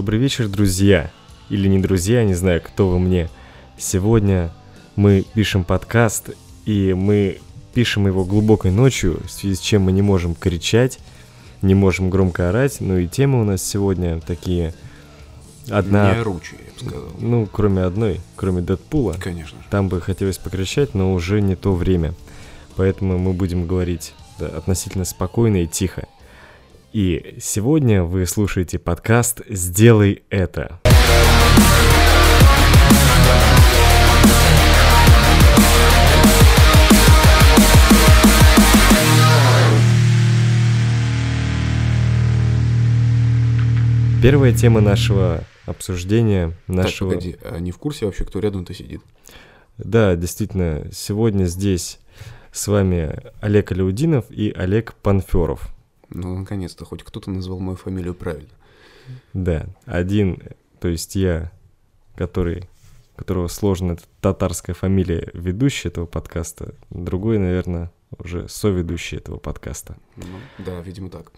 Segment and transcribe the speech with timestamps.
[0.00, 1.10] Добрый вечер, друзья.
[1.50, 3.28] Или не друзья, не знаю, кто вы мне.
[3.76, 4.50] Сегодня
[4.96, 6.30] мы пишем подкаст,
[6.64, 7.38] и мы
[7.74, 11.00] пишем его глубокой ночью, в связи с чем мы не можем кричать,
[11.60, 12.78] не можем громко орать.
[12.80, 14.72] Ну и темы у нас сегодня такие...
[15.68, 16.14] Одна...
[16.14, 17.08] Не оручие, я бы сказал.
[17.18, 19.16] Ну, кроме одной, кроме Дэдпула.
[19.20, 19.64] Конечно же.
[19.68, 22.14] Там бы хотелось покричать, но уже не то время.
[22.74, 26.08] Поэтому мы будем говорить да, относительно спокойно и тихо.
[26.92, 30.80] И сегодня вы слушаете подкаст «Сделай это».
[44.20, 47.12] Первая тема нашего обсуждения, нашего...
[47.12, 49.00] Так, погоди, а не в курсе вообще, кто рядом-то сидит?
[49.78, 52.00] Да, действительно, сегодня здесь
[52.50, 55.72] с вами Олег Аляудинов и Олег Панферов.
[56.10, 58.50] Ну, наконец-то, хоть кто-то назвал мою фамилию правильно.
[59.32, 60.42] Да, один,
[60.80, 61.52] то есть я,
[62.16, 62.68] который,
[63.16, 69.96] которого сложная татарская фамилия, ведущий этого подкаста, другой, наверное, уже соведущий этого подкаста.
[70.16, 70.24] Ну,
[70.58, 71.32] да, видимо так.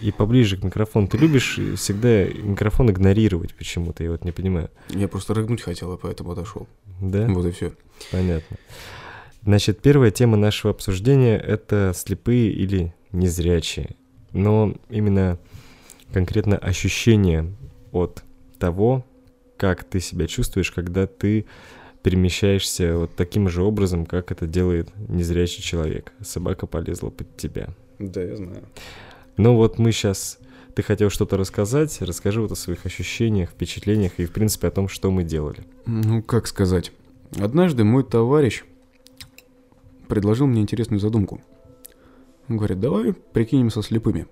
[0.00, 1.06] И поближе к микрофону.
[1.06, 4.70] Ты любишь всегда микрофон игнорировать почему-то, я вот не понимаю.
[4.88, 6.66] Я просто рыгнуть хотел, и поэтому отошел.
[7.00, 7.26] Да?
[7.28, 7.72] Вот и все.
[8.10, 8.56] Понятно.
[9.42, 13.94] Значит, первая тема нашего обсуждения— это слепые или незрячие.
[14.36, 15.38] Но именно
[16.12, 17.52] конкретно ощущение
[17.90, 18.22] от
[18.58, 19.04] того,
[19.56, 21.46] как ты себя чувствуешь, когда ты
[22.02, 26.12] перемещаешься вот таким же образом, как это делает незрячий человек.
[26.20, 27.68] Собака полезла под тебя.
[27.98, 28.64] Да, я знаю.
[29.38, 30.38] Ну вот мы сейчас...
[30.74, 34.88] Ты хотел что-то рассказать, расскажи вот о своих ощущениях, впечатлениях и, в принципе, о том,
[34.88, 35.64] что мы делали.
[35.86, 36.92] Ну, как сказать.
[37.40, 38.64] Однажды мой товарищ
[40.06, 41.40] предложил мне интересную задумку.
[42.48, 44.26] Говорит, давай прикинемся слепыми.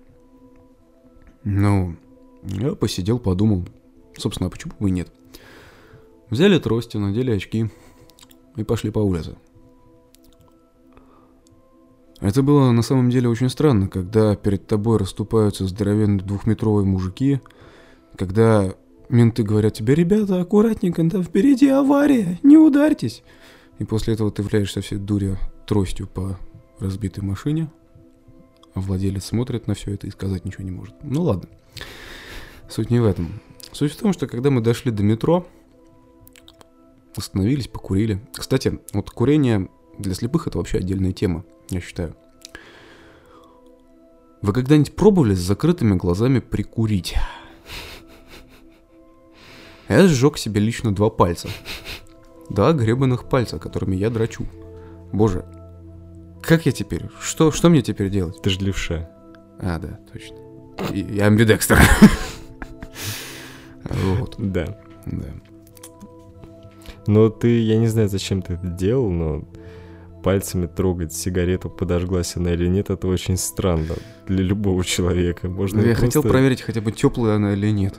[1.43, 1.95] Ну,
[2.43, 3.65] я посидел, подумал.
[4.17, 5.11] Собственно, а почему бы и нет?
[6.29, 7.69] Взяли трости, надели очки
[8.55, 9.35] и пошли по улице.
[12.21, 17.41] Это было на самом деле очень странно, когда перед тобой расступаются здоровенные двухметровые мужики,
[18.15, 18.73] когда
[19.09, 23.23] менты говорят тебе, ребята, аккуратненько, там впереди авария, не ударьтесь.
[23.79, 25.37] И после этого ты вляешься все дуря
[25.67, 26.39] тростью по
[26.79, 27.69] разбитой машине,
[28.75, 30.95] владелец смотрит на все это и сказать ничего не может.
[31.03, 31.49] Ну ладно.
[32.69, 33.41] Суть не в этом.
[33.71, 35.47] Суть в том, что когда мы дошли до метро,
[37.15, 38.21] остановились, покурили.
[38.33, 42.15] Кстати, вот курение для слепых это вообще отдельная тема, я считаю.
[44.41, 47.15] Вы когда-нибудь пробовали с закрытыми глазами прикурить?
[49.87, 51.49] Я сжег себе лично два пальца.
[52.49, 54.45] Да, гребаных пальца, которыми я драчу.
[55.11, 55.45] Боже,
[56.45, 57.03] как я теперь?
[57.21, 58.41] Что, что мне теперь делать?
[58.41, 59.09] Ты же левша.
[59.59, 60.35] А, да, точно.
[60.93, 61.79] И, я амбидекстер.
[63.83, 64.77] Вот, Да.
[65.05, 65.25] да.
[67.07, 69.43] Но ты, я не знаю, зачем ты это делал, но
[70.23, 73.93] пальцами трогать сигарету, подожглась она или нет, это очень странно
[74.27, 75.47] для любого человека.
[75.47, 77.93] Можно Ну, я хотел просто- проверить, хотя бы теплая она или нет.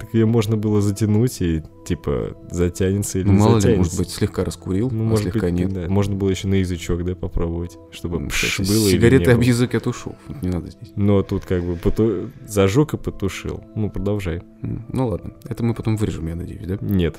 [0.00, 3.78] Так ее можно было затянуть и, типа, затянется или Ну, мало ли, затянется.
[3.78, 5.72] может быть, слегка раскурил, Ну, а может слегка быть, нет.
[5.72, 5.88] да.
[5.88, 10.16] Можно было еще на язычок, да, попробовать, чтобы пш было Сигареты об язык я тушу.
[10.40, 10.92] Не надо здесь.
[10.96, 12.30] Но тут как бы поту...
[12.46, 13.62] зажег и потушил.
[13.74, 14.42] Ну, продолжай.
[14.62, 16.78] Ну ладно, это мы потом вырежем, я надеюсь, да?
[16.80, 17.18] Нет.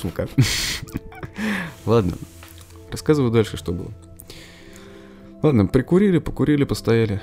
[0.00, 0.28] Сука.
[1.86, 2.12] Ладно,
[2.90, 3.90] рассказываю дальше, что было.
[5.42, 7.20] Ладно, прикурили, покурили, постояли.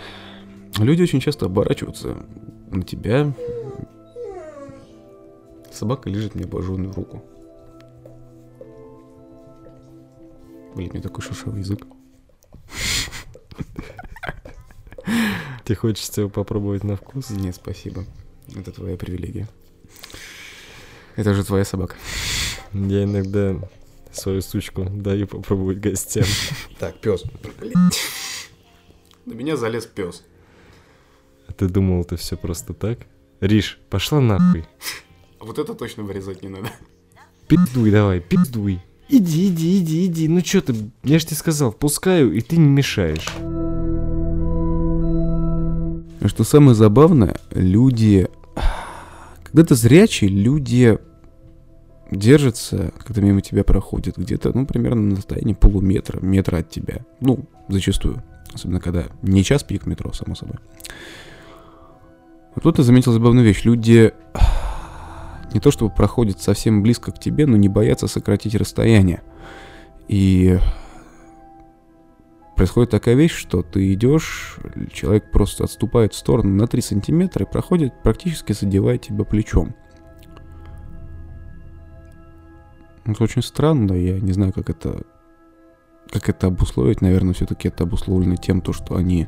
[0.78, 2.18] Люди очень часто оборачиваются
[2.70, 3.34] на тебя.
[5.72, 7.24] Собака лежит мне обожженную руку.
[10.76, 11.86] Блин, у меня такой шершавый язык.
[15.66, 17.30] Тебе хочется его попробовать на вкус?
[17.30, 18.06] Нет, спасибо.
[18.56, 19.48] Это твоя привилегия.
[21.16, 21.96] Это же твоя собака.
[22.74, 23.56] Я иногда
[24.12, 26.26] свою сучку даю попробовать гостям.
[26.80, 27.24] Так, пес.
[29.26, 30.24] На меня залез пес.
[31.48, 33.00] А ты думал, это все просто так?
[33.40, 34.66] Риш, пошла нахуй.
[35.42, 36.70] Вот это точно вырезать не надо.
[37.48, 38.80] Пиздуй давай, пиздуй.
[39.10, 40.28] Иди, иди, иди, иди.
[40.28, 43.28] Ну что ты, я же тебе сказал, впускаю, и ты не мешаешь.
[46.22, 48.30] А Что самое забавное, люди...
[49.44, 50.98] Когда-то зрячие люди
[52.10, 57.06] держатся, когда мимо тебя проходят, где-то, ну, примерно на расстоянии полуметра, метра от тебя.
[57.20, 58.24] Ну, зачастую.
[58.54, 60.58] Особенно когда не час пик метро, само собой.
[62.56, 63.64] Вот тут я заметил забавную вещь.
[63.66, 64.14] Люди
[65.54, 69.22] не то чтобы проходят совсем близко к тебе, но не боятся сократить расстояние.
[70.08, 70.58] И
[72.56, 74.58] происходит такая вещь, что ты идешь,
[74.92, 79.76] человек просто отступает в сторону на 3 сантиметра и проходит, практически задевая тебя плечом.
[83.06, 85.04] Это очень странно, я не знаю, как это
[86.12, 89.28] как это обусловить, наверное, все-таки это обусловлено тем, то, что они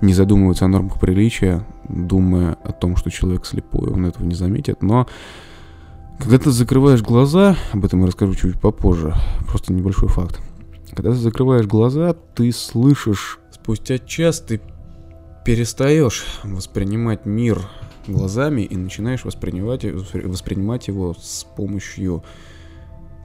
[0.00, 4.82] не задумываются о нормах приличия, думая о том, что человек слепой, он этого не заметит.
[4.82, 5.06] Но
[6.18, 9.14] когда ты закрываешь глаза, об этом я расскажу чуть попозже,
[9.46, 10.40] просто небольшой факт.
[10.94, 14.60] Когда ты закрываешь глаза, ты слышишь, спустя час ты
[15.44, 17.60] перестаешь воспринимать мир
[18.06, 22.22] глазами и начинаешь воспринимать, воспринимать его с помощью,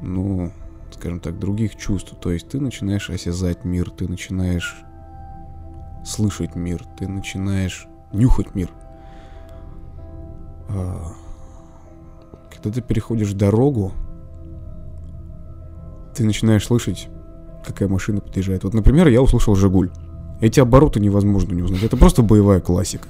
[0.01, 0.51] ну,
[0.91, 2.15] скажем так, других чувств.
[2.21, 4.75] То есть ты начинаешь осязать мир, ты начинаешь
[6.05, 8.69] слышать мир, ты начинаешь нюхать мир.
[12.57, 13.93] Когда ты переходишь дорогу,
[16.15, 17.07] ты начинаешь слышать,
[17.65, 18.63] какая машина подъезжает.
[18.63, 19.91] Вот, например, я услышал «Жигуль».
[20.41, 21.83] Эти обороты невозможно не узнать.
[21.83, 23.07] Это просто боевая классика.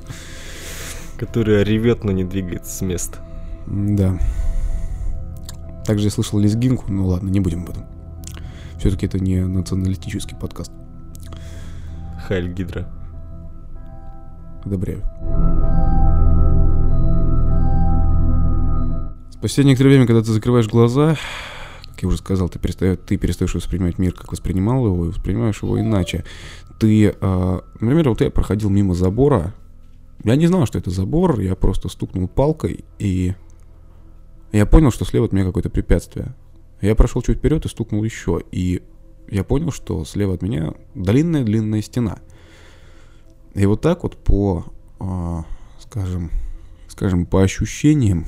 [1.17, 3.17] Которая ревет, но не двигается с места.
[3.65, 4.17] Да.
[5.85, 7.85] Также я слышал лезгинку, ну ладно, не будем об этом.
[8.77, 10.71] Все-таки это не националистический подкаст.
[12.27, 12.87] Хайль Гидра.
[14.63, 15.03] Одобряю.
[19.37, 21.15] Спустя некоторое время, когда ты закрываешь глаза,
[21.85, 25.61] как я уже сказал, ты, перестаешь, ты перестаешь воспринимать мир, как воспринимал его, и воспринимаешь
[25.61, 26.25] его иначе.
[26.79, 29.53] Ты, э, например, вот я проходил мимо забора,
[30.23, 33.35] я не знал, что это забор, я просто стукнул палкой, и
[34.51, 36.33] я понял, что слева от меня какое-то препятствие.
[36.81, 38.41] Я прошел чуть вперед и стукнул еще.
[38.51, 38.81] И
[39.29, 42.19] я понял, что слева от меня длинная-длинная стена.
[43.53, 44.65] И вот так вот по,
[44.99, 45.43] э,
[45.79, 46.31] скажем,
[46.87, 48.25] скажем, по ощущениям,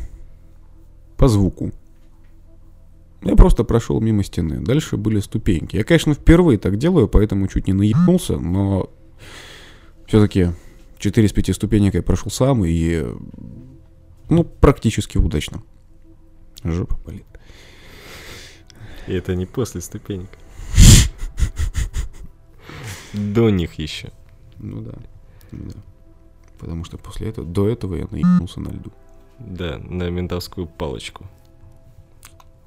[1.19, 1.73] по звуку,
[3.21, 4.61] я просто прошел мимо стены.
[4.61, 5.75] Дальше были ступеньки.
[5.75, 8.89] Я, конечно, впервые так делаю, поэтому чуть не наебнулся, но
[10.07, 10.53] все-таки
[10.97, 13.05] 4 из 5 ступенек я прошел сам и,
[14.29, 15.61] ну, практически удачно.
[16.63, 17.25] Жопа болит.
[19.07, 20.29] И это не после ступенек.
[23.13, 24.13] До них еще.
[24.57, 24.93] Ну да.
[25.51, 25.75] да.
[26.59, 28.93] Потому что после этого, до этого я наебнулся на льду.
[29.39, 31.25] Да, на ментовскую палочку.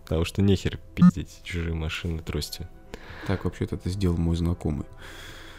[0.04, 2.68] Потому что нехер пиздить чужие машины тростью.
[3.26, 4.86] Так, вообще-то это сделал мой знакомый.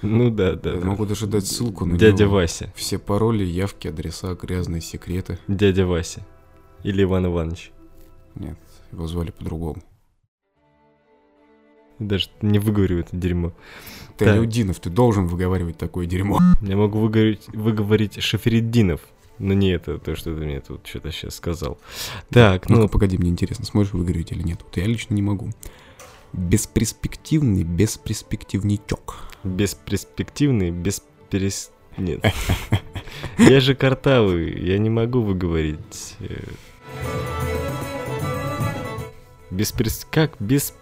[0.01, 0.74] Ну да, да.
[0.74, 0.86] Я да.
[0.86, 2.36] могу даже дать ссылку на Дядя него.
[2.36, 2.71] Вася.
[2.75, 5.39] Все пароли, явки, адреса, грязные секреты.
[5.48, 6.25] Дядя Вася.
[6.83, 7.71] Или Иван Иванович.
[8.36, 8.57] Нет,
[8.92, 9.81] его звали по-другому.
[12.00, 13.54] Даже не выговорю это дерьмо.
[14.18, 14.36] Ты Так.
[14.36, 16.39] Алюдинов, ты должен выговаривать такое дерьмо.
[16.62, 19.01] Я могу выговорить, выговорить Шафериддинов.
[19.39, 21.77] Но не это, то, что ты мне тут что-то сейчас сказал.
[22.30, 24.59] Так, Ну, ну, погоди, мне интересно, сможешь выговорить или нет?
[24.63, 25.50] Вот я лично не могу.
[26.33, 29.15] Бесперспективный бесперспективничок.
[29.44, 31.71] бесперспективный, без перес...
[31.97, 32.24] Нет.
[33.38, 36.15] Я же картавый, я не могу выговорить.
[36.19, 36.44] э,
[39.51, 40.07] Бесперс...
[40.09, 40.35] Как?
[40.39, 40.74] Без...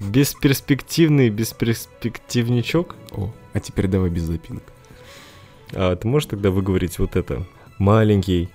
[0.00, 2.96] Бесперспективный бесперспективничок?
[3.12, 4.64] О, а теперь давай без запинок.
[5.72, 7.44] А ты можешь тогда выговорить вот это?
[7.78, 8.48] Маленький,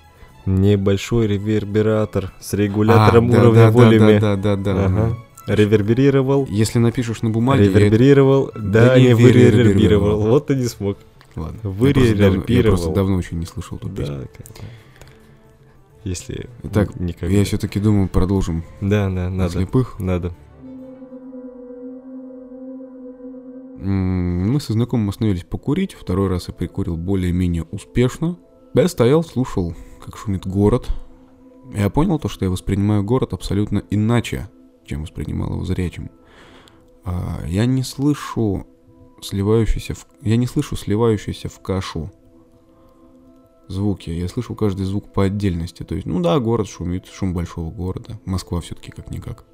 [0.45, 4.19] небольшой ревербератор с регулятором А, да, уровня да, волюме.
[4.19, 4.85] Да, да, да, да.
[4.85, 5.17] Ага.
[5.47, 9.63] Реверберировал, Если напишешь на бумаге, я- реверберировал, да, Да не выревербировал.
[9.63, 10.19] выревербировал.
[10.21, 10.97] Вот и не смог.
[11.35, 11.57] Ладно.
[11.57, 12.77] Я давно, я Выревербировал.
[12.77, 14.17] просто давно очень не слышал эту песню.
[14.17, 14.65] Да, конечно.
[16.03, 17.35] Если Итак, никогда.
[17.35, 19.51] Я все-таки думаю, продолжим Да, да, надо.
[19.51, 19.99] слепых.
[19.99, 20.33] Надо.
[23.81, 25.93] Мы со знакомым остановились покурить.
[25.93, 28.37] Второй раз я прикурил более-менее успешно.
[28.73, 30.89] Я стоял, слушал, как шумит город.
[31.73, 34.49] Я понял то, что я воспринимаю город абсолютно иначе,
[34.85, 36.11] чем воспринимал его зрячим.
[37.05, 38.67] А, Я не слышу
[39.21, 40.05] сливающийся в...
[40.21, 42.11] Я не слышу сливающийся в кашу
[43.69, 44.09] звуки.
[44.09, 45.83] Я слышу каждый звук по отдельности.
[45.83, 48.19] То есть, ну да, город шумит, шум большого города.
[48.25, 49.45] Москва все-таки как-никак.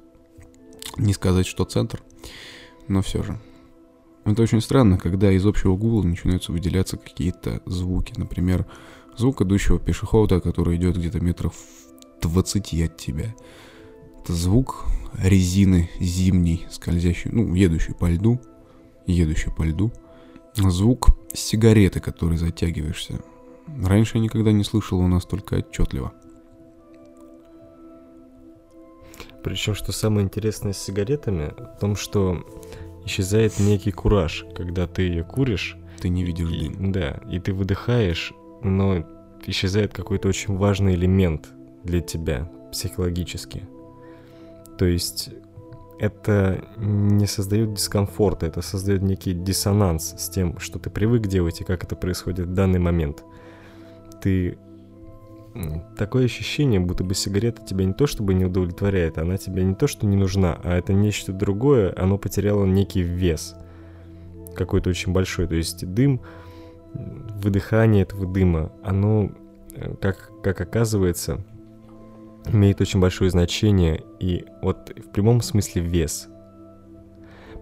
[0.96, 2.02] Не сказать, что центр,
[2.88, 3.38] но все же.
[4.26, 8.12] Это очень странно, когда из общего гула начинаются выделяться какие-то звуки.
[8.16, 8.66] Например,
[9.16, 11.54] звук идущего пешехода, который идет где-то метров
[12.22, 13.36] 20 от тебя.
[14.20, 14.84] Это звук
[15.16, 18.40] резины зимней, скользящей, ну, едущей по льду,
[19.06, 19.92] едущей по льду.
[20.56, 23.20] Звук сигареты, которой затягиваешься.
[23.80, 26.12] Раньше я никогда не слышал его настолько отчетливо.
[29.44, 32.44] Причем, что самое интересное с сигаретами, в том, что
[33.06, 36.92] исчезает некий кураж, когда ты ее куришь, Ты не видишь и- дым.
[36.92, 38.32] да, и ты выдыхаешь,
[38.62, 39.04] но
[39.46, 41.48] исчезает какой-то очень важный элемент
[41.84, 43.62] для тебя психологически.
[44.76, 45.30] То есть
[45.98, 51.64] это не создает дискомфорта, это создает некий диссонанс с тем, что ты привык делать и
[51.64, 53.24] как это происходит в данный момент.
[54.20, 54.58] Ты
[55.96, 59.86] такое ощущение, будто бы сигарета тебя не то чтобы не удовлетворяет, она тебе не то
[59.86, 63.54] что не нужна, а это нечто другое, оно потеряло некий вес
[64.54, 65.46] какой-то очень большой.
[65.46, 66.22] То есть дым,
[66.94, 69.30] выдыхание этого дыма, оно,
[69.74, 71.44] э, как, как оказывается,
[72.46, 76.28] имеет очень большое значение и вот в прямом смысле вес.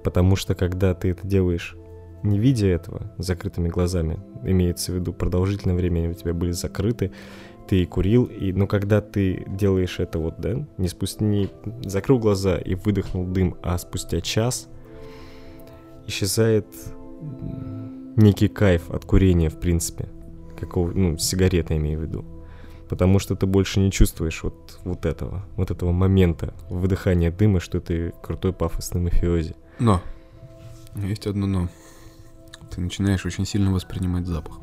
[0.05, 1.77] Потому что когда ты это делаешь
[2.25, 7.13] не видя этого, закрытыми глазами, имеется в виду продолжительное время они у тебя были закрыты,
[7.67, 11.49] ты курил, и, но когда ты делаешь это вот, да, не спустя, не
[11.85, 14.69] закрыл глаза и выдохнул дым, а спустя час
[16.07, 16.67] исчезает
[18.17, 20.09] некий кайф от курения, в принципе,
[20.59, 22.25] какого, ну, сигареты имею в виду
[22.89, 27.81] потому что ты больше не чувствуешь вот, вот этого, вот этого момента выдыхания дыма, что
[27.81, 29.57] ты крутой пафосный мафиози.
[29.79, 30.01] Но,
[30.95, 31.69] есть одно но.
[32.71, 34.61] Ты начинаешь очень сильно воспринимать запах.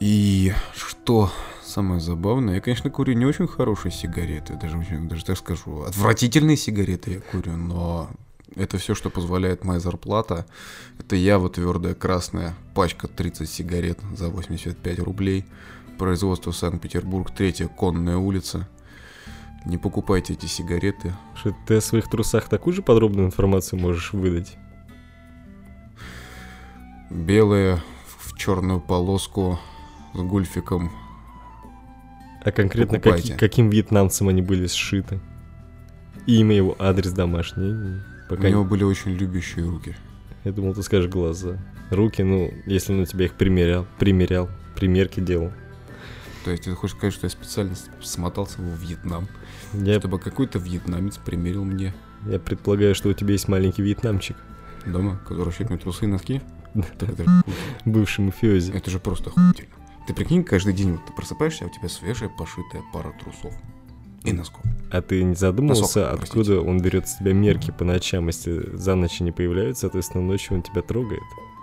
[0.00, 1.30] И что
[1.62, 7.14] самое забавное, я, конечно, курю не очень хорошие сигареты, даже, даже так скажу, отвратительные сигареты
[7.14, 8.08] я курю, но
[8.54, 10.46] это все, что позволяет моя зарплата.
[10.98, 15.44] Это я вот твердая красная пачка 30 сигарет за 85 рублей.
[15.98, 18.68] Производство Санкт-Петербург, третья конная улица.
[19.64, 21.12] Не покупайте эти сигареты.
[21.34, 24.56] Что ты о своих трусах такую же подробную информацию можешь выдать?
[27.10, 27.82] Белые
[28.18, 29.58] в черную полоску
[30.14, 30.90] с гульфиком.
[32.44, 35.20] А конкретно как, каким вьетнамцем они были сшиты?
[36.26, 38.00] Имя его, адрес домашний.
[38.28, 38.46] Пока...
[38.46, 39.96] У него были очень любящие руки.
[40.44, 41.58] Я думал, ты скажешь глаза.
[41.90, 45.52] Руки, ну, если он на тебя их примерял, примерял, примерки делал.
[46.44, 49.28] То есть ты хочешь сказать, что я специально смотался во Вьетнам,
[49.72, 49.98] я...
[49.98, 51.94] чтобы какой-то вьетнамец примерил мне?
[52.26, 54.36] Я предполагаю, что у тебя есть маленький вьетнамчик.
[54.86, 56.40] Дома, который мне трусы и носки?
[57.84, 58.72] Бывший мафиози.
[58.72, 59.77] Это же просто охуительно.
[60.08, 63.52] Ты прикинь, каждый день вот ты просыпаешься, а у тебя свежая пошитая пара трусов
[64.24, 64.62] и носков.
[64.90, 66.70] А ты не задумывался, Носок, откуда простите.
[66.70, 70.62] он берет с тебя мерки по ночам, если за ночь не появляются, соответственно, ночью он
[70.62, 71.20] тебя трогает?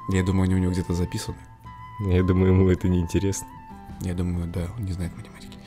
[0.10, 1.40] Я думаю, они у него где-то записаны.
[2.08, 3.48] Я думаю, ему это не интересно.
[4.02, 5.58] Я думаю, да, он не знает математики.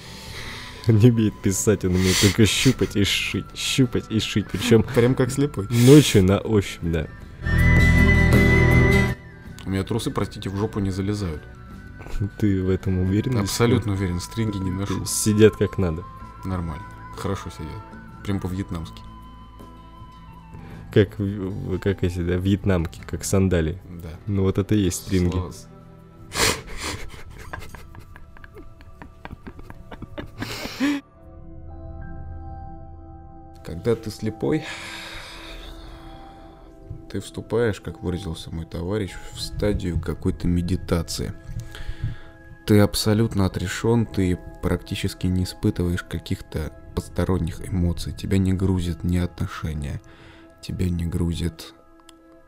[0.86, 4.84] Он не умеет писать, он умеет только щупать и шить, щупать и шить, причем...
[4.94, 5.66] Прям как слепой.
[5.68, 7.08] Ночью на ощупь, да.
[9.66, 11.42] У меня трусы, простите, в жопу не залезают.
[12.38, 13.38] Ты в этом уверен?
[13.38, 15.04] Абсолютно уверен, стринги не ношу.
[15.04, 16.04] Сидят как надо.
[16.44, 16.84] Нормально.
[17.16, 17.82] Хорошо сидят.
[18.24, 19.02] Прям по-вьетнамски.
[20.92, 21.10] Как,
[21.82, 23.80] как эти, да, вьетнамки, как сандали.
[24.02, 24.10] Да.
[24.26, 25.36] Ну вот это и есть стринги.
[33.64, 34.64] Когда ты слепой,
[37.10, 41.34] ты вступаешь, как выразился мой товарищ, в стадию какой-то медитации.
[42.68, 50.02] Ты абсолютно отрешен, ты практически не испытываешь каких-то посторонних эмоций, тебя не грузит ни отношения,
[50.60, 51.72] тебя не грузит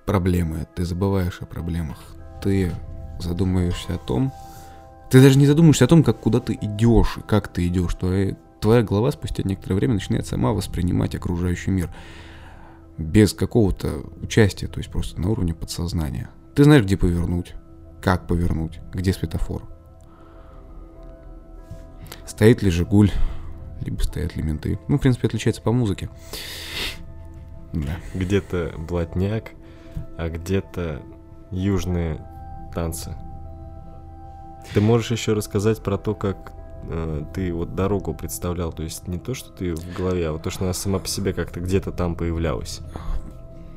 [0.05, 1.97] проблемы, ты забываешь о проблемах,
[2.43, 2.71] ты
[3.19, 4.31] задумаешься о том,
[5.11, 8.83] ты даже не задумаешься о том, как куда ты идешь, как ты идешь, твоя, твоя
[8.83, 11.89] голова спустя некоторое время начинает сама воспринимать окружающий мир
[12.99, 16.29] без какого-то участия, то есть просто на уровне подсознания.
[16.55, 17.55] Ты знаешь, где повернуть,
[18.03, 19.80] как повернуть, где светофор.
[22.41, 23.11] Стоит ли Жигуль,
[23.83, 24.79] либо стоят ли менты.
[24.89, 26.09] Ну, в принципе, отличается по музыке.
[27.75, 27.99] Да.
[28.15, 29.51] Где-то блатняк,
[30.17, 31.03] а где-то
[31.51, 32.27] южные
[32.75, 33.15] танцы.
[34.73, 36.55] Ты можешь еще рассказать про то, как
[36.85, 40.43] э, ты вот дорогу представлял, то есть не то, что ты в голове, а вот
[40.43, 42.81] то, что она сама по себе как-то где-то там появлялась.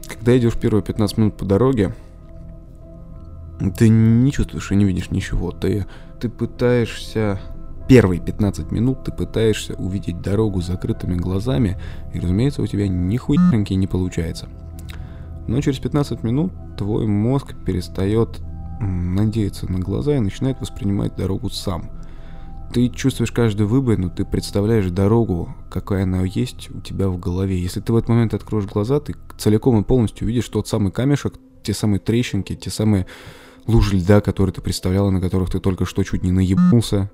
[0.08, 1.93] Когда идешь первые 15 минут по дороге,
[3.77, 5.51] ты не чувствуешь и не видишь ничего.
[5.51, 5.86] Ты,
[6.22, 7.41] ты пытаешься
[7.87, 11.77] первые 15 минут ты пытаешься увидеть дорогу с закрытыми глазами,
[12.13, 14.49] и, разумеется, у тебя нихуянки не получается.
[15.47, 18.41] Но через 15 минут твой мозг перестает
[18.79, 21.89] надеяться на глаза и начинает воспринимать дорогу сам.
[22.73, 27.61] Ты чувствуешь каждую выбоину, ты представляешь дорогу, какая она есть у тебя в голове.
[27.61, 31.35] Если ты в этот момент откроешь глаза, ты целиком и полностью видишь тот самый камешек,
[31.61, 33.05] те самые трещинки, те самые
[33.67, 37.11] лужи льда, которые ты представляла, на которых ты только что чуть не наебнулся.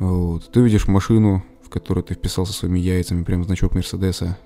[0.00, 0.50] Вот.
[0.50, 4.36] Ты видишь машину, в которую ты вписался своими яйцами, прям значок Мерседеса.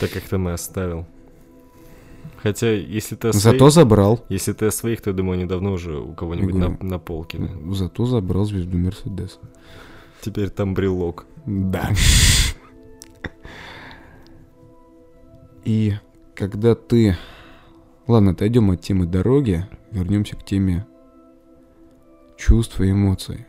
[0.00, 1.04] Так как ты мы оставил.
[2.36, 3.32] Хотя, если ты...
[3.32, 4.24] Своих, Зато забрал.
[4.28, 7.38] Если ты о своих, то, я думаю, недавно уже у кого-нибудь на, на полке.
[7.38, 7.74] Да?
[7.74, 9.38] Зато забрал звезду Мерседеса.
[10.20, 11.26] Теперь там брелок.
[11.46, 11.90] Да.
[15.64, 15.94] И
[16.34, 17.16] когда ты...
[18.06, 20.86] Ладно, отойдем от темы дороги, вернемся к теме
[22.36, 23.46] чувств и эмоций.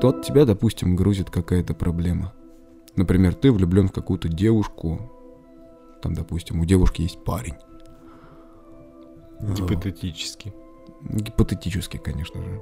[0.00, 2.32] Тот тебя, допустим, грузит какая-то проблема.
[2.94, 5.10] Например, ты влюблен в какую-то девушку,
[6.02, 7.54] там, допустим, у девушки есть парень.
[9.40, 10.52] Гипотетически.
[11.02, 12.60] Гипотетически, конечно же.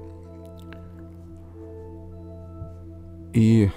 [3.35, 3.71] И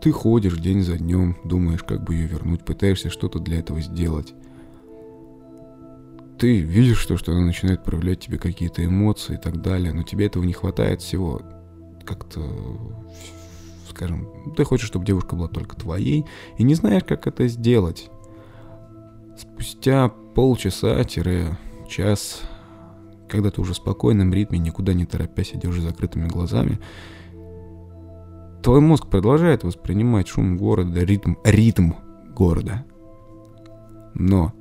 [0.00, 4.34] ты ходишь день за днем, думаешь, как бы ее вернуть, пытаешься что-то для этого сделать.
[6.38, 10.26] Ты видишь, что, что она начинает проявлять тебе какие-то эмоции и так далее, но тебе
[10.26, 11.40] этого не хватает всего.
[12.04, 12.42] Как-то,
[13.88, 16.24] скажем, ты хочешь, чтобы девушка была только твоей,
[16.58, 18.10] и не знаешь, как это сделать.
[19.38, 22.42] Спустя полчаса-час,
[23.28, 26.78] когда ты уже в спокойном ритме, никуда не торопясь, идешь с закрытыми глазами,
[28.62, 31.92] твой мозг продолжает воспринимать шум города, ритм, ритм
[32.34, 32.84] города.
[34.14, 34.52] Но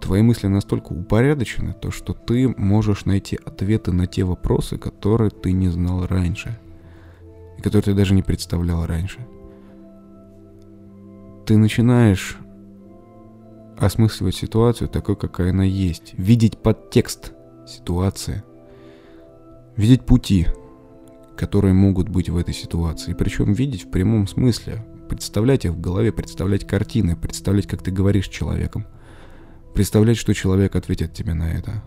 [0.00, 5.52] твои мысли настолько упорядочены, то что ты можешь найти ответы на те вопросы, которые ты
[5.52, 6.58] не знал раньше.
[7.62, 9.20] И которые ты даже не представлял раньше.
[11.46, 12.36] Ты начинаешь
[13.78, 16.12] осмысливать ситуацию такой, какая она есть.
[16.18, 18.42] Видеть подтекст ситуации.
[19.76, 20.48] Видеть пути,
[21.36, 23.14] которые могут быть в этой ситуации.
[23.14, 24.84] Причем видеть в прямом смысле.
[25.08, 28.86] Представлять их в голове, представлять картины, представлять, как ты говоришь с человеком.
[29.72, 31.84] Представлять, что человек ответит тебе на это.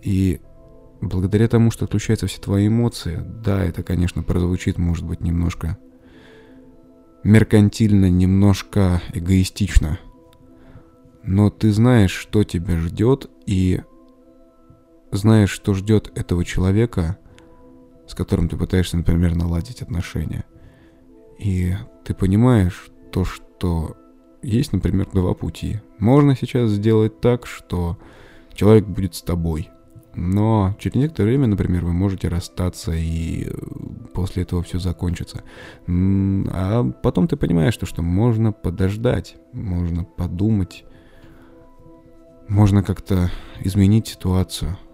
[0.00, 0.40] И
[1.00, 5.78] благодаря тому, что отключаются все твои эмоции, да, это, конечно, прозвучит, может быть, немножко
[7.22, 9.98] меркантильно, немножко эгоистично.
[11.22, 13.82] Но ты знаешь, что тебя ждет, и
[15.10, 17.18] знаешь, что ждет этого человека–
[18.10, 20.44] с которым ты пытаешься, например, наладить отношения.
[21.38, 23.96] И ты понимаешь то, что
[24.42, 25.80] есть, например, два пути.
[25.98, 27.98] Можно сейчас сделать так, что
[28.52, 29.70] человек будет с тобой.
[30.14, 33.52] Но через некоторое время, например, вы можете расстаться, и э,
[34.12, 35.42] после этого все закончится.
[35.86, 40.84] А потом ты понимаешь, что, что можно подождать, можно подумать,
[42.48, 43.30] можно как-то
[43.62, 44.76] изменить ситуацию–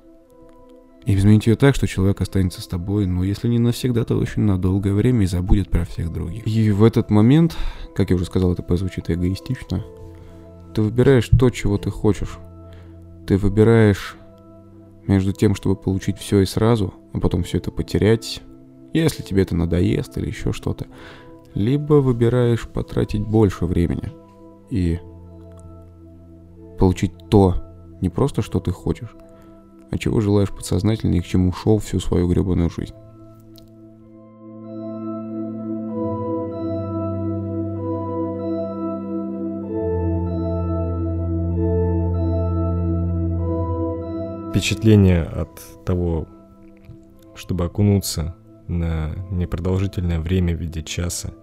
[1.06, 4.42] и изменить ее так, что человек останется с тобой, но если не навсегда, то очень
[4.42, 6.44] на долгое время и забудет про всех других.
[6.46, 7.56] И в этот момент,
[7.94, 9.84] как я уже сказал, это позвучит эгоистично,
[10.74, 12.38] ты выбираешь то, чего ты хочешь.
[13.24, 14.16] Ты выбираешь
[15.08, 18.42] между тем, чтобы получить все и сразу, а потом все это потерять,
[18.92, 20.86] если тебе это надоест или еще что-то.
[21.54, 24.12] Либо выбираешь потратить больше времени
[24.70, 24.98] и
[26.78, 27.54] получить то,
[28.00, 29.14] не просто что ты хочешь,
[29.90, 32.94] а чего желаешь подсознательно и к чему шел всю свою гребаную жизнь.
[44.56, 46.26] Впечатление от того,
[47.34, 48.34] чтобы окунуться
[48.68, 51.34] на непродолжительное время в виде часа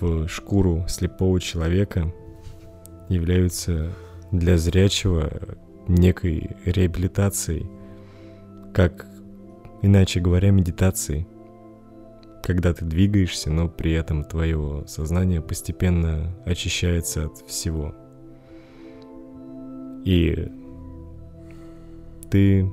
[0.00, 2.12] в шкуру слепого человека
[3.08, 3.92] являются
[4.32, 5.30] для зрячего
[5.86, 7.70] некой реабилитацией,
[8.74, 9.06] как,
[9.80, 11.28] иначе говоря, медитацией,
[12.42, 17.94] когда ты двигаешься, но при этом твое сознание постепенно очищается от всего.
[20.04, 20.50] И
[22.30, 22.70] ты,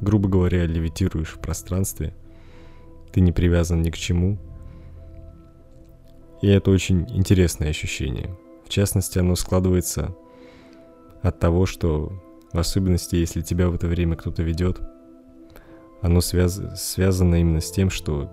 [0.00, 2.14] грубо говоря, левитируешь в пространстве,
[3.12, 4.38] ты не привязан ни к чему,
[6.42, 8.36] и это очень интересное ощущение.
[8.64, 10.14] В частности, оно складывается
[11.22, 12.12] от того, что
[12.52, 14.80] в особенности, если тебя в это время кто-то ведет,
[16.02, 16.60] оно связ...
[16.76, 18.30] связано именно с тем, что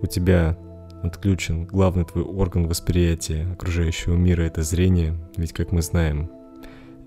[0.00, 0.58] у тебя
[1.02, 6.30] отключен главный твой орган восприятия окружающего мира, это зрение, ведь, как мы знаем,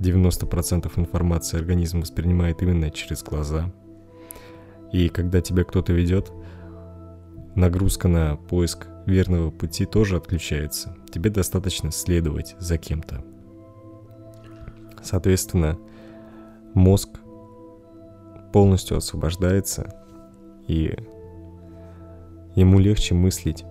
[0.01, 3.71] 90% информации организм воспринимает именно через глаза.
[4.91, 6.31] И когда тебя кто-то ведет,
[7.55, 10.95] нагрузка на поиск верного пути тоже отключается.
[11.11, 13.23] Тебе достаточно следовать за кем-то.
[15.01, 15.77] Соответственно,
[16.73, 17.09] мозг
[18.53, 19.95] полностью освобождается,
[20.67, 20.95] и
[22.55, 23.63] ему легче мыслить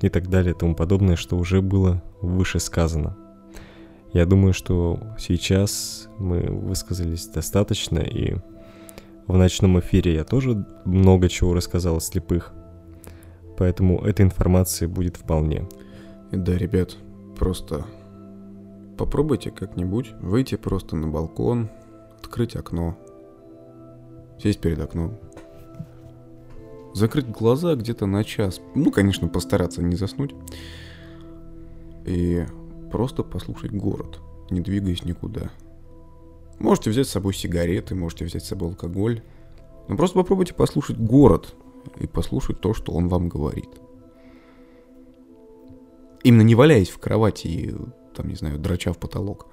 [0.00, 3.16] и так далее и тому подобное, что уже было выше сказано.
[4.16, 8.36] Я думаю, что сейчас мы высказались достаточно, и
[9.26, 12.54] в ночном эфире я тоже много чего рассказал о слепых,
[13.58, 15.68] поэтому этой информации будет вполне.
[16.32, 16.96] Да, ребят,
[17.38, 17.84] просто
[18.96, 21.68] Попробуйте как-нибудь выйти просто на балкон,
[22.18, 22.96] открыть окно,
[24.42, 25.18] сесть перед окном,
[26.94, 28.62] закрыть глаза где-то на час.
[28.74, 30.34] Ну, конечно, постараться не заснуть.
[32.06, 32.46] И
[32.90, 34.20] просто послушать город,
[34.50, 35.50] не двигаясь никуда.
[36.58, 39.22] Можете взять с собой сигареты, можете взять с собой алкоголь.
[39.88, 41.54] Но просто попробуйте послушать город
[41.98, 43.68] и послушать то, что он вам говорит.
[46.22, 47.74] Именно не валяясь в кровати и,
[48.14, 49.48] там, не знаю, драча в потолок.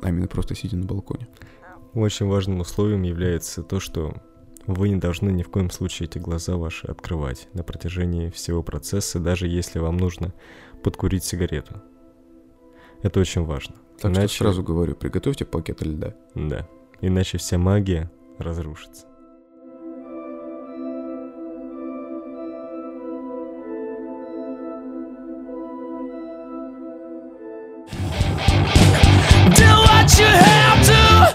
[0.00, 1.28] А именно просто сидя на балконе.
[1.94, 4.14] Очень важным условием является то, что
[4.66, 9.18] вы не должны ни в коем случае эти глаза ваши открывать на протяжении всего процесса,
[9.18, 10.32] даже если вам нужно
[10.82, 11.82] подкурить сигарету.
[13.02, 13.76] Это очень важно.
[14.00, 14.34] Так Иначе...
[14.34, 16.14] что сразу говорю, приготовьте пакет льда.
[16.34, 16.68] Да.
[17.00, 19.06] Иначе вся магия разрушится.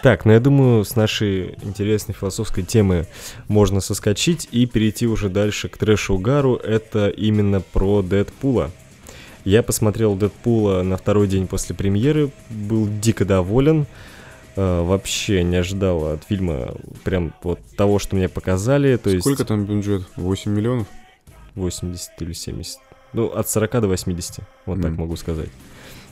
[0.03, 3.07] Так, ну я думаю, с нашей интересной философской темы
[3.47, 6.55] можно соскочить и перейти уже дальше к трэшу-угару.
[6.57, 8.71] Это именно про Дэдпула.
[9.45, 13.85] Я посмотрел Дэдпула на второй день после премьеры, был дико доволен.
[14.55, 18.97] Uh, вообще не ожидал от фильма прям вот того, что мне показали.
[18.97, 19.47] То Сколько есть...
[19.47, 20.03] там бюджет?
[20.15, 20.87] 8 миллионов?
[21.55, 22.77] 80 или 70.
[23.13, 24.81] Ну, от 40 до 80, вот mm.
[24.83, 25.49] так могу сказать.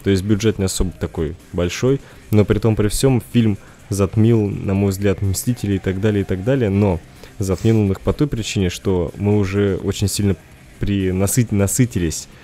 [0.03, 4.73] То есть бюджет не особо такой большой, но при том при всем фильм затмил, на
[4.73, 6.99] мой взгляд, Мстителей и так далее, и так далее, но
[7.37, 10.35] затмил он их по той причине, что мы уже очень сильно
[10.79, 11.51] при насыт...
[11.51, 12.40] насытились э,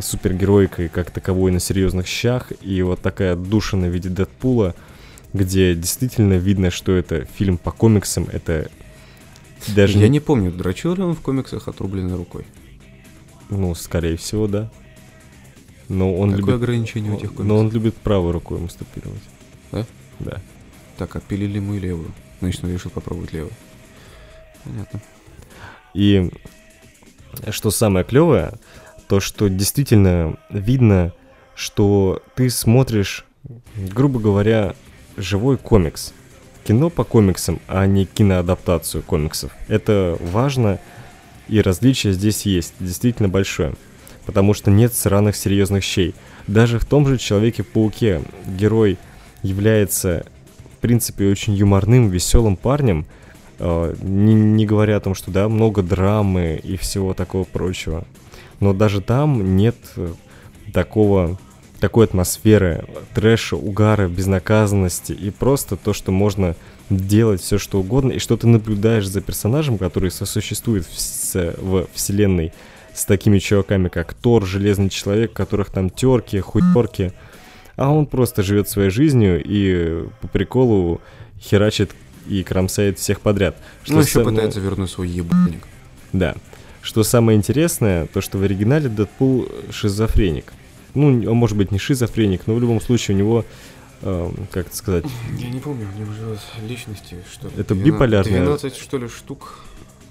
[0.00, 4.74] супергероикой как таковой на серьезных щах, и вот такая душина в виде Дэдпула,
[5.32, 8.70] где действительно видно, что это фильм по комиксам, это
[9.74, 9.98] даже...
[9.98, 12.44] Я не помню, дрочил ли он в комиксах отрубленной рукой?
[13.48, 14.70] Ну, скорее всего, да.
[15.88, 16.54] Но он Какое любит...
[16.54, 17.46] ограничение у этих комиксов?
[17.46, 19.22] Но он любит правой рукой мастурбировать.
[19.72, 19.86] Да?
[20.20, 20.40] Да.
[20.96, 22.12] Так, отпилили мы левую.
[22.40, 23.52] Значит, он решил попробовать левую.
[24.64, 25.00] Понятно.
[25.94, 26.30] И
[27.50, 28.54] что самое клевое,
[29.10, 31.12] то что действительно видно,
[31.56, 33.24] что ты смотришь,
[33.74, 34.76] грубо говоря,
[35.16, 36.14] живой комикс.
[36.62, 39.50] Кино по комиксам, а не киноадаптацию комиксов.
[39.66, 40.78] Это важно,
[41.48, 43.74] и различие здесь есть, действительно большое
[44.26, 46.14] потому что нет сраных серьезных щей.
[46.46, 48.96] Даже в том же Человеке-пауке герой
[49.42, 50.24] является,
[50.72, 53.06] в принципе, очень юморным, веселым парнем,
[53.58, 58.04] э, не, не говоря о том, что да, много драмы и всего такого прочего.
[58.60, 60.12] Но даже там нет э,
[60.72, 61.38] такого
[61.80, 66.54] такой атмосферы, трэша, угара, безнаказанности и просто то, что можно
[66.90, 72.52] делать все что угодно, и что ты наблюдаешь за персонажем, который сосуществует в, в вселенной
[72.94, 77.12] с такими чуваками, как Тор, Железный Человек, которых там терки, хуйтерки.
[77.76, 81.00] А он просто живет своей жизнью и по приколу
[81.40, 81.92] херачит
[82.26, 83.56] и кромсает всех подряд.
[83.84, 84.24] Что ну, еще сам...
[84.24, 85.66] пытается вернуть свой ебальник.
[86.12, 86.34] Да.
[86.82, 90.52] Что самое интересное, то что в оригинале Дэдпул шизофреник.
[90.94, 93.44] Ну, он может быть не шизофреник, но в любом случае у него
[94.02, 95.04] э, как это сказать?
[95.38, 97.54] Я не помню, у него же личности, что ли.
[97.58, 98.42] Это биполярное.
[98.42, 99.60] 12, что ли, штук.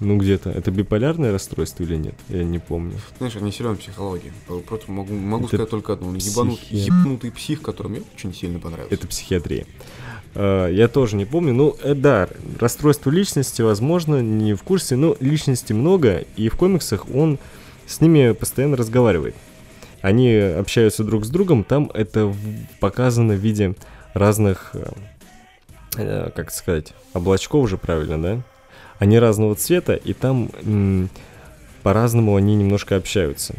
[0.00, 0.48] Ну где-то.
[0.50, 2.14] Это биполярное расстройство или нет?
[2.30, 2.94] Я не помню.
[3.18, 4.32] Знаешь, я не силен в психологии.
[4.66, 6.14] Просто могу, могу сказать только одно.
[6.14, 6.74] Ебанут, психи...
[6.74, 8.94] ебнутый псих, который мне очень сильно понравился.
[8.94, 9.66] Это психиатрия.
[10.34, 11.52] Uh, я тоже не помню.
[11.52, 12.28] Ну, э, да,
[12.60, 17.38] расстройство личности, возможно, не в курсе, но личности много, и в комиксах он
[17.86, 19.34] с ними постоянно разговаривает.
[20.02, 22.32] Они общаются друг с другом, там это
[22.78, 23.74] показано в виде
[24.14, 24.92] разных, э,
[25.96, 28.42] э как сказать, облачков уже правильно, да?
[29.00, 31.08] Они разного цвета, и там м-
[31.82, 33.54] по-разному они немножко общаются.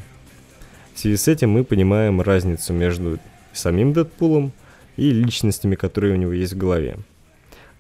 [0.94, 3.18] В связи с этим мы понимаем разницу между
[3.52, 4.52] самим Дэдпулом
[4.98, 6.98] и личностями, которые у него есть в голове.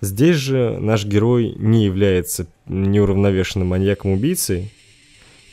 [0.01, 4.73] Здесь же наш герой не является неуравновешенным маньяком-убийцей,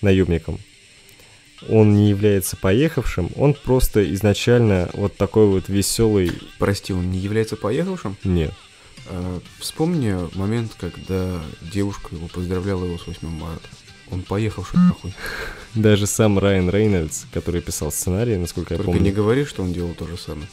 [0.01, 0.59] наемником.
[1.69, 6.33] Он не является поехавшим, он просто изначально вот такой вот веселый...
[6.59, 8.17] Прости, он не является поехавшим?
[8.25, 8.55] Нет.
[9.11, 11.41] А, вспомни момент, когда
[11.73, 13.69] девушка его поздравляла его с 8 марта.
[14.11, 15.15] Он поехал, что нахуй.
[15.75, 19.03] Даже сам Райан Рейнольдс, который писал сценарий, насколько Только я помню.
[19.03, 20.49] не говори, что он делал то же самое.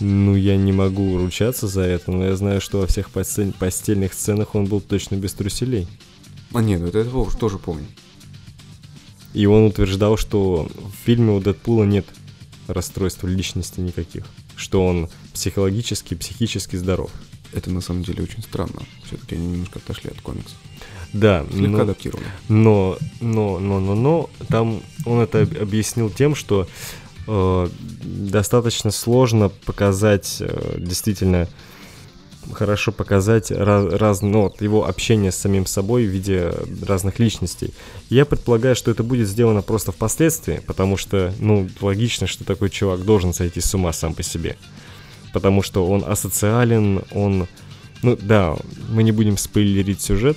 [0.00, 3.52] Ну, я не могу ручаться за это, но я знаю, что во всех постель...
[3.52, 5.86] постельных сценах он был точно без труселей.
[6.52, 7.04] А нет, ну это я
[7.38, 7.86] тоже помню.
[9.32, 12.06] И он утверждал, что в фильме у Дэдпула нет
[12.66, 14.26] расстройств личности никаких.
[14.56, 17.10] Что он психологически, психически здоров
[17.52, 18.82] это на самом деле очень странно.
[19.04, 20.56] Все-таки они немножко отошли от комиксов.
[21.12, 22.26] Да, Слегка но, адаптировали.
[22.48, 26.66] Но, но, но, но, но, там он это объяснил тем, что
[27.26, 27.68] э,
[28.02, 31.48] достаточно сложно показать э, действительно
[32.50, 36.52] хорошо показать раз, раз, ну, вот его общение с самим собой в виде
[36.84, 37.72] разных личностей.
[38.08, 43.04] Я предполагаю, что это будет сделано просто впоследствии, потому что, ну, логично, что такой чувак
[43.04, 44.56] должен сойти с ума сам по себе.
[45.32, 47.46] Потому что он асоциален, он...
[48.02, 48.56] Ну да,
[48.88, 50.36] мы не будем спойлерить сюжет,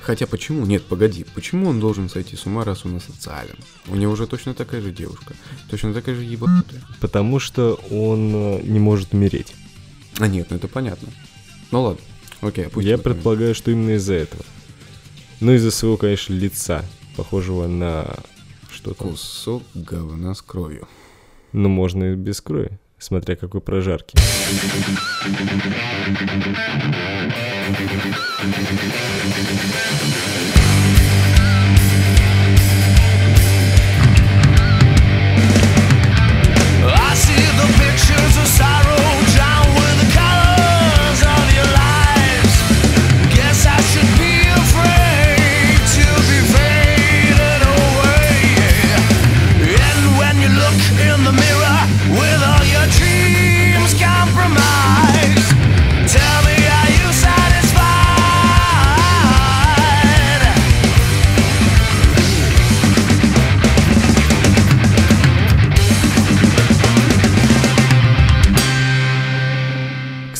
[0.00, 0.64] Хотя почему?
[0.64, 1.26] Нет, погоди.
[1.34, 3.56] Почему он должен сойти с ума, раз он асоциален?
[3.88, 5.34] У него уже точно такая же девушка.
[5.68, 6.80] Точно такая же ебанутая.
[7.00, 9.54] потому что он э, не может умереть.
[10.18, 11.08] А нет, ну это понятно.
[11.70, 12.00] Ну ладно.
[12.40, 12.86] Окей, пусть.
[12.86, 14.44] Я предполагаю, что именно из-за этого.
[15.40, 16.84] Ну, из-за своего, конечно, лица,
[17.16, 18.16] похожего на
[18.70, 19.04] что-то.
[19.04, 20.88] Кусок говна с кровью.
[21.52, 24.16] Ну, можно и без крови, смотря какой прожарки.
[30.58, 30.65] I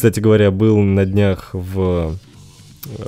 [0.07, 2.17] Кстати говоря, был на днях в,
[2.85, 3.07] э,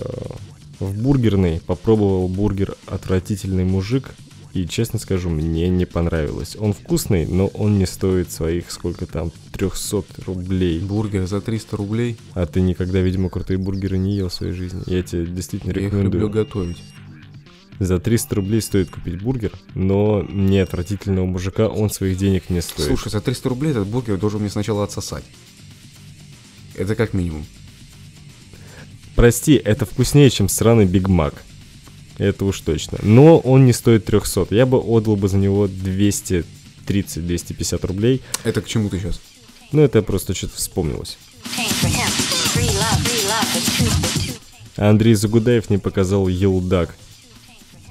[0.80, 4.16] в бургерной, попробовал бургер «Отвратительный мужик»,
[4.52, 6.56] и, честно скажу, мне не понравилось.
[6.58, 10.80] Он вкусный, но он не стоит своих, сколько там, 300 рублей.
[10.80, 12.16] Бургер за 300 рублей.
[12.34, 14.82] А ты никогда, видимо, крутые бургеры не ел в своей жизни.
[14.86, 16.30] Я тебе действительно Я их люблю рекомендую.
[16.30, 16.82] готовить.
[17.78, 22.88] За 300 рублей стоит купить бургер, но не отвратительного мужика он своих денег не стоит.
[22.88, 25.22] Слушай, за 300 рублей этот бургер должен мне сначала отсосать.
[26.78, 27.44] Это как минимум.
[29.16, 31.42] Прости, это вкуснее, чем сраный Биг Мак.
[32.18, 32.98] Это уж точно.
[33.02, 34.46] Но он не стоит 300.
[34.50, 38.22] Я бы отдал бы за него 230-250 рублей.
[38.44, 39.20] Это к чему ты сейчас?
[39.72, 41.18] Ну, это просто что-то вспомнилось.
[44.76, 46.94] Андрей Загудаев не показал Елдак.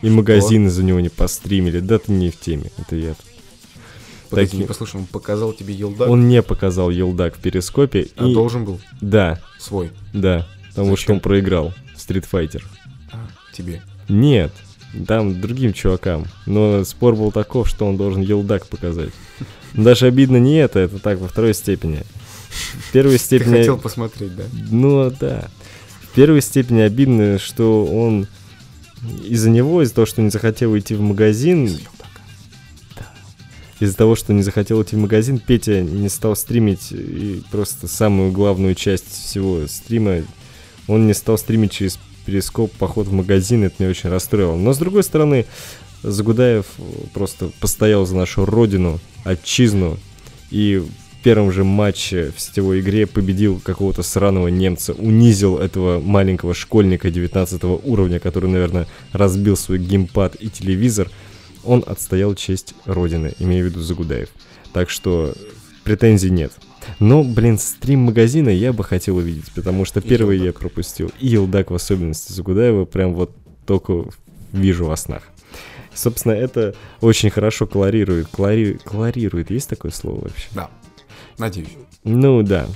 [0.02, 1.82] И магазины за него не постримили.
[1.82, 2.72] Да ты не в теме.
[2.78, 3.16] Это я.
[4.30, 8.08] Погоди, Такие- не послушал, он показал тебе елдак, Он не показал Елдак в перископе.
[8.18, 8.34] а и...
[8.34, 9.92] должен был Да, свой.
[10.14, 10.48] да.
[10.70, 11.16] Потому что Зачем?
[11.16, 11.74] он проиграл.
[11.96, 12.64] Стритфайтер.
[13.12, 13.82] А, тебе.
[14.08, 14.52] Нет,
[15.08, 16.26] там другим чувакам.
[16.46, 19.10] Но спор был таков, что он должен елдак показать.
[19.74, 22.04] Даже обидно не это, это так, во второй степени.
[22.88, 23.58] В первой Ты степени...
[23.58, 24.44] хотел посмотреть, да?
[24.72, 25.50] Ну, да.
[26.02, 28.28] В первой степени обидно, что он
[29.24, 31.78] из-за него, из-за того, что не захотел идти в магазин,
[33.80, 38.32] из-за того, что не захотел идти в магазин, Петя не стал стримить и просто самую
[38.32, 40.24] главную часть всего стрима.
[40.88, 44.56] Он не стал стримить через перископ поход в магазин, это меня очень расстроило.
[44.56, 45.46] Но с другой стороны,
[46.04, 46.66] Загудаев
[47.14, 49.98] просто постоял за нашу родину, отчизну,
[50.52, 56.54] и в первом же матче в сетевой игре победил какого-то сраного немца, унизил этого маленького
[56.54, 61.10] школьника 19 уровня, который, наверное, разбил свой геймпад и телевизор.
[61.68, 64.30] Он отстоял честь Родины, имею в виду Загудаев.
[64.74, 65.34] Так что
[65.84, 66.54] претензий нет.
[67.00, 70.62] Но, блин, стрим магазина я бы хотел увидеть, потому что И первый я Елдак.
[70.62, 71.12] пропустил.
[71.20, 74.06] И Елдак в особенности Загудаева прям вот только
[74.54, 75.24] вижу во снах.
[75.94, 78.28] Собственно, это очень хорошо колорирует.
[78.28, 78.80] Колори...
[78.86, 80.48] Колорирует, есть такое слово вообще?
[80.56, 80.70] Да.
[81.38, 81.70] Надеюсь.
[82.04, 82.68] Ну да.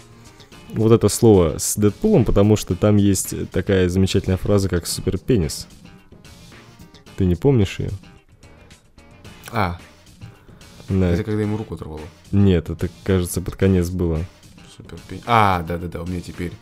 [0.73, 5.67] Вот это слово с Дэдпулом, потому что там есть такая замечательная фраза, как суперпенис.
[7.15, 7.91] Ты не помнишь ее?
[9.51, 9.77] А,
[10.89, 12.01] это когда ему руку оторвало.
[12.31, 14.19] Нет, это, кажется, под конец было.
[14.75, 16.53] Супер А, да-да-да, у меня теперь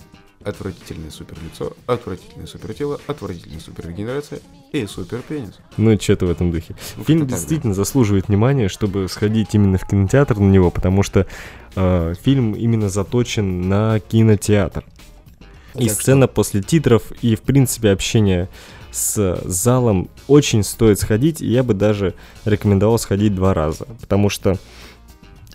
[0.43, 4.39] отвратительное супер лицо, отвратительное супер тело, отвратительная супер регенерация
[4.71, 5.60] и супер пенис.
[5.78, 6.75] Ну, что-то в этом духе.
[6.97, 11.04] Ну, Фильм как-то так, действительно заслуживает внимания, чтобы сходить именно в кинотеатр на него, потому
[11.04, 11.28] что
[11.75, 14.86] э, фильм именно заточен на кинотеатр.
[15.75, 18.49] И Так что- сцена после титров, и, в принципе, общение
[18.91, 24.58] с залом очень стоит сходить, и я бы даже рекомендовал сходить два раза, потому что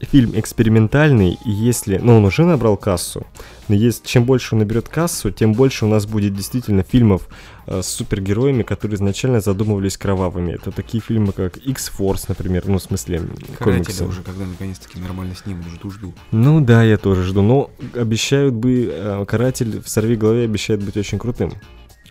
[0.01, 1.99] фильм экспериментальный, и если...
[1.99, 3.27] Ну, он уже набрал кассу,
[3.69, 7.29] но есть, чем больше он наберет кассу, тем больше у нас будет действительно фильмов
[7.67, 10.53] э, с супергероями, которые изначально задумывались кровавыми.
[10.53, 13.23] Это такие фильмы, как X-Force, например, ну, в смысле,
[13.59, 14.05] комиксы.
[14.05, 16.13] уже, когда наконец-таки нормально снимут, жду-жду.
[16.33, 17.43] Ну да, я тоже жду.
[17.43, 21.53] Но обещают бы, э, каратель в сорви голове обещает быть очень крутым,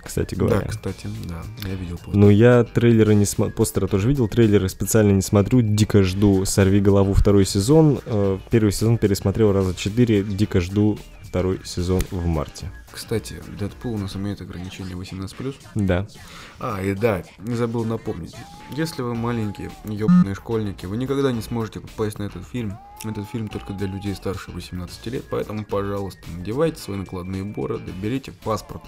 [0.03, 0.61] кстати говоря.
[0.61, 2.15] Да, кстати, да, я видел постер.
[2.15, 6.79] Ну, я трейлеры не смотрю, постера тоже видел, трейлеры специально не смотрю, дико жду «Сорви
[6.79, 7.99] голову» второй сезон.
[8.05, 10.97] Э, Первый сезон пересмотрел раза четыре, дико жду
[11.33, 12.71] второй сезон в марте.
[12.91, 15.55] Кстати, Дэдпул у нас имеет ограничение 18+.
[15.73, 16.05] Да.
[16.59, 18.35] А, и да, не забыл напомнить.
[18.75, 22.77] Если вы маленькие, ёбаные школьники, вы никогда не сможете попасть на этот фильм.
[23.03, 28.31] Этот фильм только для людей старше 18 лет, поэтому, пожалуйста, надевайте свои накладные бороды, берите
[28.31, 28.83] паспорт,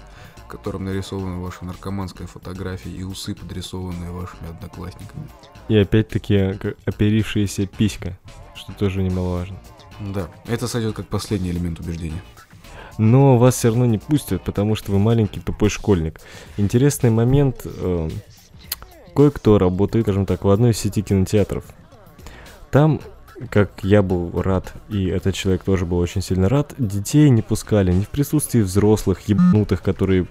[0.46, 5.28] в котором нарисована ваша наркоманская фотография и усы, подрисованные вашими одноклассниками.
[5.68, 8.16] И опять-таки оперившаяся писька,
[8.54, 9.56] что тоже немаловажно.
[10.00, 12.22] Да, это сойдет как последний элемент убеждения.
[12.98, 16.20] Но вас все равно не пустят, потому что вы маленький тупой школьник.
[16.56, 17.62] Интересный момент.
[17.64, 18.08] э,
[19.14, 21.64] кое-кто работает, скажем так, в одной из сети кинотеатров.
[22.70, 23.00] Там,
[23.50, 27.92] как я был рад, и этот человек тоже был очень сильно рад, детей не пускали
[27.92, 30.26] ни в присутствии взрослых, ебнутых, которые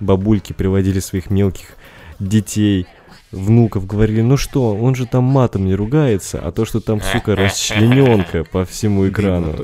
[0.00, 1.76] бабульки приводили своих мелких
[2.18, 2.86] детей,
[3.30, 7.34] внуков, говорили, ну что, он же там матом не ругается, а то, что там, сука,
[7.34, 9.56] расчлененка по всему экрану.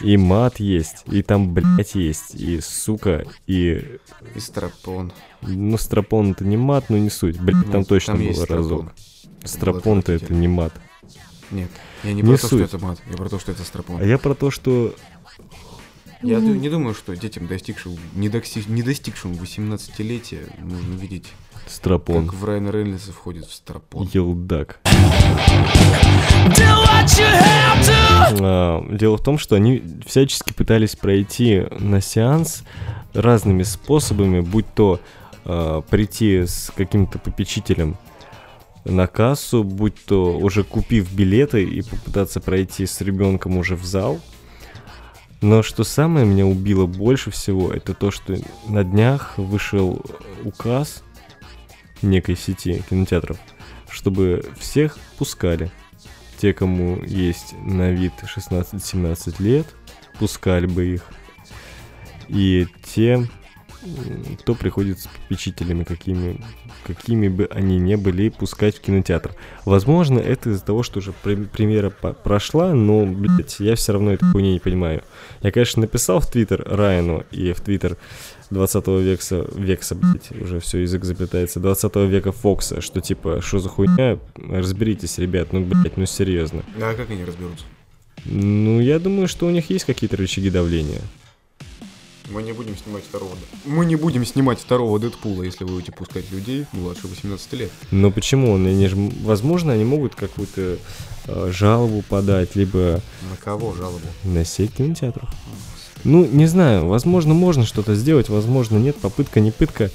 [0.00, 4.00] И мат есть, и там, блядь, есть, и сука, и...
[4.34, 5.12] И стропон.
[5.42, 7.38] Ну, стропон это не мат, но не суть.
[7.38, 8.64] Блядь, там Ну, точно там был есть разок.
[8.64, 8.92] стропон.
[9.44, 10.72] Стропон-то это не мат.
[11.50, 11.70] Нет,
[12.04, 12.66] я не, Не про то, суть.
[12.66, 14.00] что это мат, я про то, что это стропон.
[14.00, 14.94] А я про то, что...
[16.22, 21.26] Я ду- не думаю, что детям, достигшим, не, достиг, не достигшим 18-летия, нужно видеть,
[21.68, 22.26] Стропон.
[22.26, 24.08] как в Райан Рейнольдса входит в стропон.
[24.12, 24.80] Елдак.
[28.40, 32.64] А, Дело в том, что они всячески пытались пройти на сеанс
[33.14, 35.00] разными способами, будь то
[35.44, 37.96] а, прийти с каким-то попечителем
[38.84, 44.20] на кассу, будь то уже купив билеты и попытаться пройти с ребенком уже в зал.
[45.40, 48.36] Но что самое меня убило больше всего, это то, что
[48.66, 50.04] на днях вышел
[50.44, 51.04] указ
[52.02, 53.38] некой сети кинотеатров,
[53.88, 55.70] чтобы всех пускали.
[56.38, 59.66] Те, кому есть на вид 16-17 лет,
[60.18, 61.04] пускали бы их.
[62.28, 63.28] И те,
[64.40, 66.40] кто приходит с попечителями, какими,
[66.86, 69.34] какими бы они ни были, пускать в кинотеатр.
[69.64, 74.30] Возможно, это из-за того, что уже пре- премьера прошла, но, блядь, я все равно этой
[74.30, 75.02] хуйни не понимаю.
[75.42, 77.96] Я, конечно, написал в Твиттер Райану и в Твиттер
[78.50, 83.68] 20 века, векса, блядь, уже все, язык заплетается, 20 века Фокса, что типа, что за
[83.68, 86.64] хуйня, разберитесь, ребят, ну, блядь, ну, серьезно.
[86.80, 87.64] А как они разберутся?
[88.24, 91.00] Ну, я думаю, что у них есть какие-то рычаги давления.
[92.30, 93.32] Мы не будем снимать второго.
[93.64, 97.70] Мы не будем снимать второго Дэдпула, если вы будете пускать людей младше 18 лет.
[97.90, 98.54] Но почему?
[98.56, 100.76] Они же, возможно, они могут какую-то
[101.26, 104.00] э, жалобу подать, либо На кого жалобу?
[104.24, 105.28] на сеть кинотеатров.
[106.04, 109.90] Ну, не знаю, возможно, можно что-то сделать, возможно, нет, попытка, не пытка.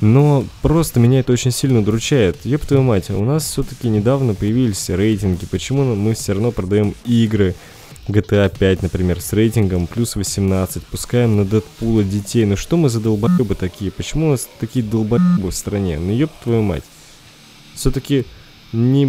[0.00, 2.44] Но просто меня это очень сильно удручает.
[2.44, 5.44] Ёб твою мать, у нас все-таки недавно появились рейтинги.
[5.46, 7.54] Почему мы все равно продаем игры
[8.12, 12.44] GTA 5, например, с рейтингом плюс 18, пускаем на Дэдпула детей.
[12.44, 13.90] Ну что мы за долбоебы такие?
[13.90, 15.98] Почему у нас такие долбоебы в стране?
[15.98, 16.84] Ну ёб твою мать.
[17.74, 18.24] Все-таки
[18.72, 19.04] не,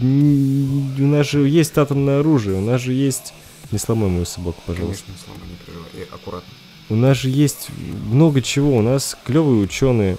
[0.00, 3.32] не- у нас же есть атомное оружие, у нас же есть...
[3.70, 5.04] Не сломай мою собаку, пожалуйста.
[5.06, 5.88] Конечно, слава, не переживай.
[5.94, 6.48] И аккуратно.
[6.88, 7.68] У нас же есть
[8.10, 8.76] много чего.
[8.76, 10.16] У нас клевые ученые,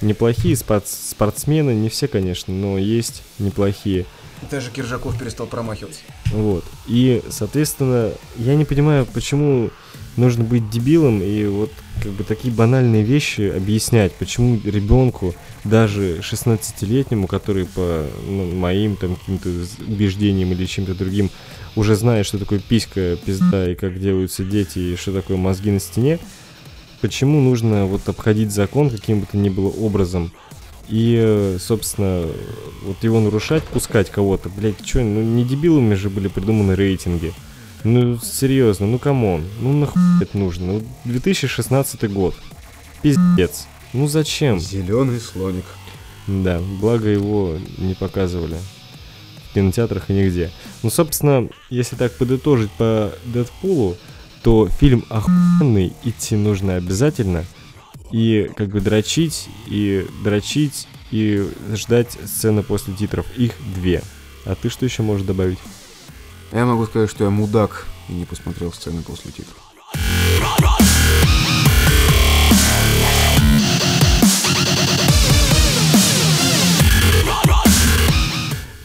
[0.00, 4.06] неплохие спорт- спортсмены, не все, конечно, но есть неплохие.
[4.50, 6.00] Даже Киржаков перестал промахиваться.
[6.26, 6.64] Вот.
[6.86, 9.70] И, соответственно, я не понимаю, почему
[10.16, 11.70] нужно быть дебилом и вот
[12.02, 19.16] как бы такие банальные вещи объяснять, почему ребенку, даже 16-летнему, который по ну, моим там
[19.16, 19.48] каким-то
[19.86, 21.30] убеждениям или чем-то другим
[21.74, 25.80] уже знает, что такое писька, пизда и как делаются дети и что такое мозги на
[25.80, 26.18] стене,
[27.00, 30.32] почему нужно вот обходить закон каким бы то ни было образом
[30.88, 32.26] и, собственно,
[32.84, 37.32] вот его нарушать, пускать кого-то, блядь, что, ну не дебилами же были придуманы рейтинги.
[37.84, 40.74] Ну, серьезно, ну come on, ну нахуй это нужно?
[40.74, 42.34] Ну, 2016 год.
[43.02, 43.66] Пиздец.
[43.92, 44.58] Ну зачем?
[44.58, 45.64] Зеленый слоник.
[46.26, 48.56] Да, благо его не показывали
[49.50, 50.50] в кинотеатрах и нигде.
[50.82, 53.96] Ну, собственно, если так подытожить по Дэдпулу,
[54.42, 57.44] то фильм охуенный, идти нужно обязательно.
[58.12, 63.26] И как бы дрочить, и дрочить, и ждать сцены после титров.
[63.36, 64.02] Их две.
[64.44, 65.58] А ты что еще можешь добавить?
[66.52, 69.56] Я могу сказать, что я мудак и не посмотрел сцены после титров.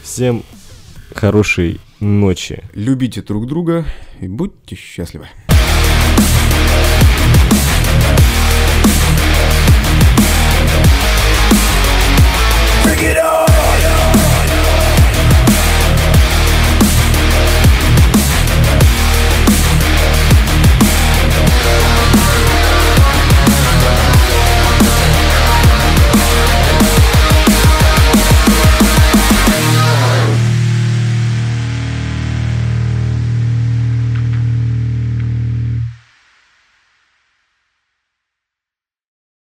[0.02, 0.44] Всем
[1.14, 2.62] хорошей ночи.
[2.74, 3.86] Любите друг друга
[4.20, 5.28] и будьте счастливы.